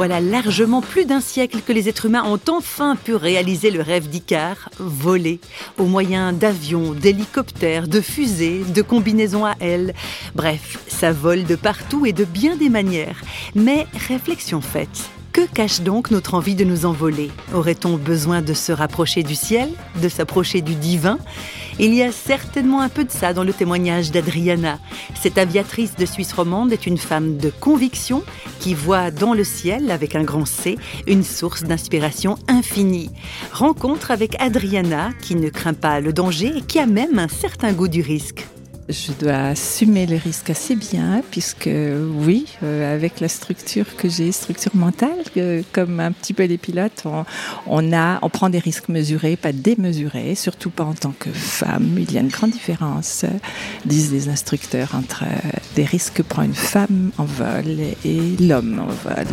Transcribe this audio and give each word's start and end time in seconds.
Voilà 0.00 0.18
largement 0.22 0.80
plus 0.80 1.04
d'un 1.04 1.20
siècle 1.20 1.58
que 1.60 1.74
les 1.74 1.90
êtres 1.90 2.06
humains 2.06 2.24
ont 2.24 2.40
enfin 2.48 2.96
pu 2.96 3.14
réaliser 3.14 3.70
le 3.70 3.82
rêve 3.82 4.08
d'Icare, 4.08 4.70
voler, 4.78 5.40
au 5.76 5.84
moyen 5.84 6.32
d'avions, 6.32 6.94
d'hélicoptères, 6.94 7.86
de 7.86 8.00
fusées, 8.00 8.62
de 8.74 8.80
combinaisons 8.80 9.44
à 9.44 9.56
ailes. 9.60 9.92
Bref, 10.34 10.78
ça 10.88 11.12
vole 11.12 11.44
de 11.44 11.54
partout 11.54 12.06
et 12.06 12.14
de 12.14 12.24
bien 12.24 12.56
des 12.56 12.70
manières. 12.70 13.20
Mais 13.54 13.86
réflexion 14.08 14.62
faite, 14.62 15.10
que 15.32 15.46
cache 15.46 15.80
donc 15.80 16.10
notre 16.10 16.34
envie 16.34 16.54
de 16.54 16.64
nous 16.64 16.86
envoler? 16.86 17.30
Aurait-on 17.54 17.96
besoin 17.96 18.42
de 18.42 18.54
se 18.54 18.72
rapprocher 18.72 19.22
du 19.22 19.34
ciel, 19.34 19.70
de 20.02 20.08
s'approcher 20.08 20.60
du 20.60 20.74
divin? 20.74 21.18
Il 21.78 21.94
y 21.94 22.02
a 22.02 22.12
certainement 22.12 22.80
un 22.80 22.88
peu 22.88 23.04
de 23.04 23.10
ça 23.10 23.32
dans 23.32 23.44
le 23.44 23.52
témoignage 23.52 24.10
d'Adriana. 24.10 24.78
Cette 25.20 25.38
aviatrice 25.38 25.96
de 25.96 26.04
Suisse 26.06 26.32
romande 26.32 26.72
est 26.72 26.86
une 26.86 26.98
femme 26.98 27.36
de 27.36 27.50
conviction 27.50 28.22
qui 28.58 28.74
voit 28.74 29.10
dans 29.10 29.34
le 29.34 29.44
ciel, 29.44 29.90
avec 29.90 30.14
un 30.14 30.22
grand 30.22 30.46
C, 30.46 30.78
une 31.06 31.24
source 31.24 31.62
d'inspiration 31.62 32.36
infinie. 32.48 33.10
Rencontre 33.52 34.10
avec 34.10 34.40
Adriana 34.40 35.10
qui 35.22 35.36
ne 35.36 35.48
craint 35.48 35.74
pas 35.74 36.00
le 36.00 36.12
danger 36.12 36.52
et 36.56 36.62
qui 36.62 36.78
a 36.78 36.86
même 36.86 37.18
un 37.18 37.28
certain 37.28 37.72
goût 37.72 37.88
du 37.88 38.02
risque 38.02 38.46
je 38.90 39.12
dois 39.12 39.48
assumer 39.48 40.06
les 40.06 40.18
risques 40.18 40.50
assez 40.50 40.76
bien, 40.76 41.22
puisque 41.30 41.70
oui, 41.70 42.46
euh, 42.62 42.94
avec 42.94 43.20
la 43.20 43.28
structure 43.28 43.96
que 43.96 44.08
j'ai, 44.08 44.32
structure 44.32 44.74
mentale, 44.74 45.18
comme 45.72 46.00
un 46.00 46.12
petit 46.12 46.34
peu 46.34 46.44
les 46.44 46.58
pilotes, 46.58 47.04
on, 47.66 48.28
prend 48.30 48.48
des 48.50 48.58
risques 48.58 48.88
mesurés, 48.88 49.36
pas 49.36 49.52
démesurés, 49.52 50.34
surtout 50.34 50.70
pas 50.70 50.84
en 50.84 50.94
tant 50.94 51.14
que 51.18 51.30
femme. 51.30 51.96
Il 51.98 52.12
y 52.12 52.18
a 52.18 52.20
une 52.20 52.28
grande 52.28 52.50
différence, 52.50 53.24
disent 53.84 54.12
les 54.12 54.28
instructeurs, 54.28 54.94
entre 54.94 55.24
des 55.76 55.84
risques 55.84 56.14
que 56.14 56.22
prend 56.22 56.42
une 56.42 56.54
femme 56.54 57.10
en 57.18 57.24
vol 57.24 57.66
et 58.04 58.20
l'homme 58.38 58.80
en 58.80 59.08
vol. 59.08 59.26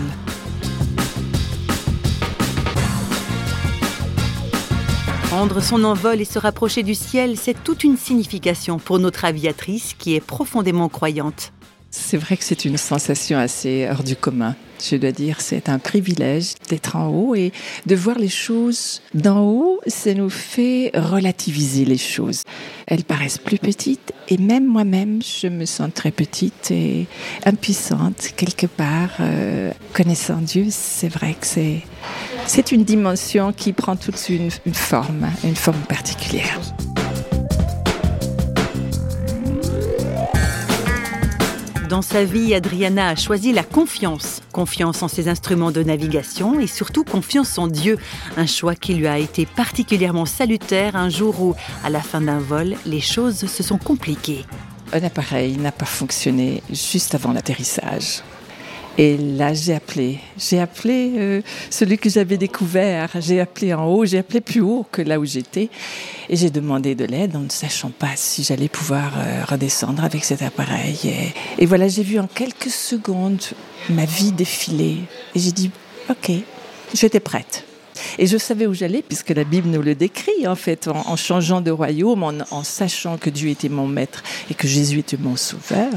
Prendre 5.29 5.61
son 5.61 5.83
envol 5.83 6.21
et 6.21 6.25
se 6.25 6.39
rapprocher 6.39 6.83
du 6.83 6.95
ciel, 6.95 7.35
c'est 7.35 7.61
toute 7.61 7.83
une 7.83 7.97
signification 7.97 8.79
pour 8.79 8.97
notre 8.97 9.25
aviatrice 9.25 9.93
qui 9.93 10.15
est 10.15 10.21
profondément 10.21 10.87
croyante. 10.87 11.51
C'est 11.91 12.15
vrai 12.15 12.37
que 12.37 12.45
c'est 12.45 12.63
une 12.63 12.77
sensation 12.77 13.37
assez 13.37 13.89
hors 13.91 14.03
du 14.03 14.15
commun. 14.15 14.55
Je 14.81 14.95
dois 14.95 15.11
dire, 15.11 15.41
c'est 15.41 15.69
un 15.69 15.79
privilège 15.79 16.53
d'être 16.69 16.95
en 16.95 17.07
haut 17.07 17.35
et 17.35 17.51
de 17.85 17.95
voir 17.95 18.19
les 18.19 18.29
choses 18.29 19.01
d'en 19.13 19.41
haut, 19.41 19.79
ça 19.87 20.13
nous 20.13 20.29
fait 20.29 20.91
relativiser 20.93 21.85
les 21.85 21.97
choses. 21.97 22.43
Elles 22.85 23.03
paraissent 23.03 23.37
plus 23.37 23.57
petites 23.57 24.13
et 24.29 24.37
même 24.37 24.65
moi-même, 24.65 25.21
je 25.21 25.47
me 25.47 25.65
sens 25.65 25.89
très 25.93 26.11
petite 26.11 26.71
et 26.71 27.07
impuissante 27.45 28.31
quelque 28.35 28.67
part. 28.67 29.11
Euh, 29.19 29.71
connaissant 29.93 30.37
Dieu, 30.37 30.67
c'est 30.69 31.09
vrai 31.09 31.35
que 31.39 31.47
c'est 31.47 32.71
une 32.71 32.83
dimension 32.83 33.53
qui 33.53 33.73
prend 33.73 33.95
tout 33.95 34.11
de 34.11 34.17
suite 34.17 34.61
une, 34.65 34.73
forme, 34.73 35.27
une 35.43 35.55
forme 35.55 35.81
particulière. 35.87 36.59
Dans 41.89 42.01
sa 42.01 42.25
vie, 42.25 42.53
Adriana 42.53 43.09
a 43.09 43.15
choisi 43.15 43.53
la 43.53 43.63
confiance. 43.63 44.41
Confiance 44.51 45.03
en 45.03 45.07
ses 45.07 45.29
instruments 45.29 45.71
de 45.71 45.83
navigation 45.83 46.59
et 46.59 46.67
surtout 46.67 47.05
confiance 47.05 47.57
en 47.57 47.67
Dieu. 47.67 47.97
Un 48.35 48.45
choix 48.45 48.75
qui 48.75 48.93
lui 48.95 49.07
a 49.07 49.17
été 49.17 49.45
particulièrement 49.45 50.25
salutaire 50.25 50.97
un 50.97 51.07
jour 51.07 51.41
où, 51.41 51.55
à 51.85 51.89
la 51.89 52.01
fin 52.01 52.19
d'un 52.19 52.39
vol, 52.39 52.75
les 52.85 52.99
choses 52.99 53.45
se 53.45 53.63
sont 53.63 53.77
compliquées. 53.77 54.45
Un 54.91 55.01
appareil 55.03 55.55
n'a 55.57 55.71
pas 55.71 55.85
fonctionné 55.85 56.61
juste 56.69 57.15
avant 57.15 57.31
l'atterrissage. 57.31 58.21
Et 58.97 59.15
là, 59.15 59.53
j'ai 59.53 59.75
appelé. 59.75 60.19
J'ai 60.39 60.59
appelé 60.59 61.13
euh, 61.17 61.41
celui 61.69 61.99
que 61.99 62.09
j'avais 62.09 62.37
découvert. 62.37 63.09
J'ai 63.19 63.39
appelé 63.39 63.73
en 63.73 63.85
haut, 63.85 64.05
j'ai 64.05 64.17
appelé 64.17 64.41
plus 64.41 64.61
haut 64.61 64.87
que 64.91 65.03
là 65.03 65.19
où 65.19 65.25
j'étais. 65.25 65.69
Et 66.29 66.35
j'ai 66.35 66.49
demandé 66.49 66.95
de 66.95 67.05
l'aide 67.05 67.35
en 67.35 67.41
ne 67.41 67.49
sachant 67.49 67.91
pas 67.91 68.15
si 68.15 68.43
j'allais 68.43 68.69
pouvoir 68.69 69.13
euh, 69.17 69.45
redescendre 69.45 70.03
avec 70.03 70.23
cet 70.23 70.41
appareil. 70.41 70.97
Et, 71.05 71.61
et 71.63 71.65
voilà, 71.67 71.87
j'ai 71.87 72.03
vu 72.03 72.17
en 72.17 72.27
quelques 72.27 72.71
secondes 72.71 73.43
ma 73.89 74.05
vie 74.05 74.31
défiler. 74.31 74.97
Et 75.35 75.39
j'ai 75.39 75.51
dit, 75.51 75.69
OK, 76.09 76.31
j'étais 76.93 77.19
prête. 77.19 77.66
Et 78.17 78.27
je 78.27 78.37
savais 78.37 78.67
où 78.67 78.73
j'allais, 78.73 79.01
puisque 79.01 79.29
la 79.29 79.43
Bible 79.43 79.69
nous 79.69 79.81
le 79.81 79.95
décrit, 79.95 80.47
en 80.47 80.55
fait, 80.55 80.87
en, 80.87 81.15
changeant 81.15 81.61
de 81.61 81.71
royaume, 81.71 82.23
en, 82.23 82.63
sachant 82.63 83.17
que 83.17 83.29
Dieu 83.29 83.49
était 83.49 83.69
mon 83.69 83.87
maître 83.87 84.23
et 84.49 84.53
que 84.53 84.67
Jésus 84.67 84.99
était 84.99 85.17
mon 85.17 85.35
sauveur, 85.35 85.91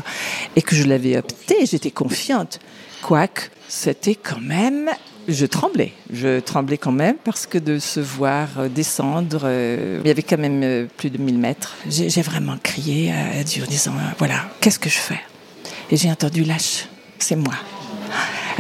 et 0.57 0.63
que 0.63 0.75
je 0.75 0.85
l'avais 0.85 1.17
opté, 1.17 1.67
j'étais 1.67 1.91
confiante. 1.91 2.61
Quoique, 3.03 3.43
c'était 3.69 4.15
quand 4.15 4.41
même 4.41 4.91
je 5.29 5.47
tremblais, 5.47 5.93
je 6.13 6.41
tremblais 6.41 6.79
quand 6.79 6.93
même 6.93 7.17
parce 7.23 7.47
que 7.47 7.59
de 7.59 7.79
se 7.79 8.01
voir 8.01 8.49
euh, 8.59 8.69
descendre, 8.69 9.43
euh, 9.45 10.01
il 10.03 10.09
y 10.09 10.11
avait 10.11 10.23
quand 10.23 10.39
même 10.39 10.63
euh, 10.63 10.87
plus 10.97 11.11
de 11.11 11.19
1000 11.19 11.39
mètres. 11.39 11.77
J'ai 11.89 12.23
vraiment 12.23 12.57
crié 12.63 13.13
à 13.13 13.45
Dieu 13.45 13.63
en 13.63 13.71
disant 13.71 13.93
voilà, 14.19 14.49
qu'est-ce 14.61 14.79
que 14.79 14.91
je 14.91 14.99
fais? 14.99 15.21
Et 15.91 15.97
j'ai 15.97 16.11
entendu 16.11 16.45
lâche, 16.45 16.87
c'est 17.19 17.37
moi. 17.37 17.55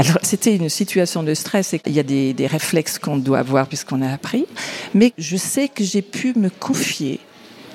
Alors 0.00 0.16
c'était 0.22 0.56
une 0.56 0.70
situation 0.70 1.22
de 1.22 1.34
stress 1.34 1.74
et 1.74 1.82
il 1.84 1.92
y 1.92 2.00
a 2.00 2.02
des, 2.02 2.46
réflexes 2.46 2.98
qu'on 2.98 3.18
doit 3.18 3.40
avoir 3.40 3.66
puisqu'on 3.66 4.00
a 4.00 4.10
appris, 4.10 4.46
mais 4.94 5.12
je 5.18 5.36
sais 5.36 5.68
que 5.68 5.84
j'ai 5.84 6.00
pu 6.00 6.32
me 6.36 6.48
confier 6.48 7.20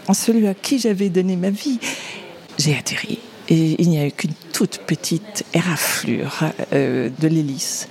en 0.07 0.15
celui 0.15 0.47
à 0.47 0.55
qui 0.55 0.79
j'avais 0.79 1.09
donné 1.09 1.35
ma 1.35 1.51
vie. 1.51 1.79
J'ai 2.57 2.75
atterri 2.75 3.19
et 3.47 3.79
il 3.79 3.89
n'y 3.89 3.99
a 3.99 4.07
eu 4.07 4.11
qu'une 4.11 4.33
toute 4.53 4.79
petite 4.87 5.45
éraflure 5.53 6.45
euh, 6.73 7.11
de 7.19 7.27
l'hélice. 7.27 7.87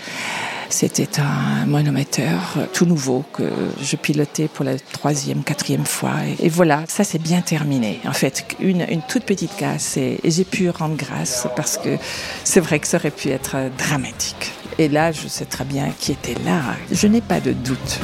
C'était 0.69 1.20
un 1.20 1.66
monomoteur 1.66 2.58
tout 2.72 2.86
nouveau 2.86 3.25
que 3.32 3.44
je 3.80 3.97
pilotais 3.97 4.48
pour 4.48 4.64
la 4.64 4.78
troisième, 4.78 5.42
quatrième 5.42 5.84
fois. 5.84 6.14
Et, 6.41 6.48
voilà, 6.48 6.84
ça 6.88 7.04
s'est 7.04 7.19
bien 7.19 7.41
terminé. 7.41 8.00
En 8.06 8.12
fait, 8.12 8.44
une, 8.60 8.86
toute 9.08 9.25
petite 9.25 9.56
casse 9.56 9.97
et 9.97 10.19
j'ai 10.25 10.44
pu 10.44 10.70
rendre 10.70 10.97
grâce 10.97 11.47
parce 11.56 11.76
que 11.78 11.97
c'est 12.44 12.60
vrai 12.60 12.78
que 12.78 12.86
ça 12.86 12.98
aurait 12.98 13.10
pu 13.10 13.30
être 13.30 13.56
dramatique. 13.78 14.52
Et 14.78 14.88
là, 14.88 15.12
je 15.12 15.28
sais 15.28 15.44
très 15.44 15.64
bien 15.64 15.91
qui 15.98 16.12
était 16.12 16.36
là. 16.44 16.60
Je 16.91 17.06
n'ai 17.06 17.20
pas 17.20 17.41
de 17.41 17.52
doute. 17.52 18.00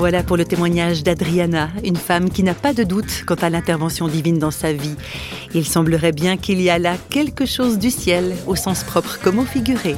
Voilà 0.00 0.22
pour 0.22 0.38
le 0.38 0.46
témoignage 0.46 1.02
d'Adriana, 1.02 1.68
une 1.84 1.94
femme 1.94 2.30
qui 2.30 2.42
n'a 2.42 2.54
pas 2.54 2.72
de 2.72 2.84
doute 2.84 3.24
quant 3.26 3.34
à 3.34 3.50
l'intervention 3.50 4.08
divine 4.08 4.38
dans 4.38 4.50
sa 4.50 4.72
vie. 4.72 4.96
Il 5.52 5.66
semblerait 5.66 6.12
bien 6.12 6.38
qu'il 6.38 6.62
y 6.62 6.70
a 6.70 6.78
là 6.78 6.94
quelque 7.10 7.44
chose 7.44 7.78
du 7.78 7.90
ciel, 7.90 8.34
au 8.46 8.56
sens 8.56 8.82
propre 8.82 9.18
comme 9.22 9.38
au 9.38 9.44
figuré. 9.44 9.96